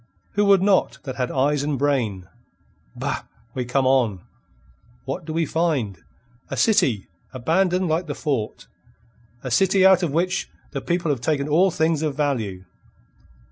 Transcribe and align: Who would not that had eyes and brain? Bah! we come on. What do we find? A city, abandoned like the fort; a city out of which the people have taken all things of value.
Who 0.31 0.45
would 0.45 0.63
not 0.63 0.97
that 1.03 1.17
had 1.17 1.29
eyes 1.29 1.61
and 1.61 1.77
brain? 1.77 2.27
Bah! 2.95 3.21
we 3.53 3.65
come 3.65 3.85
on. 3.85 4.21
What 5.05 5.25
do 5.25 5.31
we 5.31 5.45
find? 5.45 5.99
A 6.49 6.57
city, 6.57 7.05
abandoned 7.33 7.87
like 7.87 8.07
the 8.07 8.15
fort; 8.15 8.65
a 9.43 9.51
city 9.51 9.85
out 9.85 10.01
of 10.01 10.09
which 10.11 10.49
the 10.71 10.81
people 10.81 11.11
have 11.11 11.21
taken 11.21 11.47
all 11.47 11.69
things 11.69 12.01
of 12.01 12.15
value. 12.15 12.65